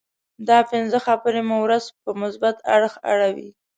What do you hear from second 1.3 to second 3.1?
مو ورځ په مثبت اړخ